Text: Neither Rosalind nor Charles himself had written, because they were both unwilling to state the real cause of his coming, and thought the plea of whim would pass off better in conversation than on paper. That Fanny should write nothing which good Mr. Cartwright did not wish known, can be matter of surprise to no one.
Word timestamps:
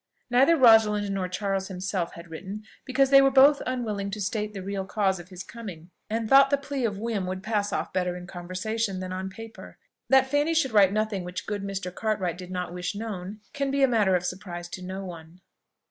Neither 0.31 0.57
Rosalind 0.57 1.11
nor 1.11 1.27
Charles 1.29 1.67
himself 1.67 2.13
had 2.13 2.31
written, 2.31 2.63
because 2.85 3.11
they 3.11 3.21
were 3.21 3.29
both 3.29 3.61
unwilling 3.67 4.09
to 4.09 4.19
state 4.19 4.55
the 4.55 4.63
real 4.63 4.83
cause 4.83 5.19
of 5.19 5.29
his 5.29 5.43
coming, 5.43 5.91
and 6.09 6.27
thought 6.27 6.49
the 6.49 6.57
plea 6.57 6.85
of 6.85 6.97
whim 6.97 7.27
would 7.27 7.43
pass 7.43 7.71
off 7.71 7.93
better 7.93 8.17
in 8.17 8.25
conversation 8.25 8.99
than 8.99 9.13
on 9.13 9.29
paper. 9.29 9.77
That 10.09 10.25
Fanny 10.25 10.55
should 10.55 10.71
write 10.71 10.91
nothing 10.91 11.23
which 11.23 11.45
good 11.45 11.61
Mr. 11.61 11.93
Cartwright 11.93 12.39
did 12.39 12.49
not 12.49 12.73
wish 12.73 12.95
known, 12.95 13.41
can 13.53 13.69
be 13.69 13.85
matter 13.85 14.15
of 14.15 14.25
surprise 14.25 14.67
to 14.69 14.81
no 14.81 15.05
one. 15.05 15.39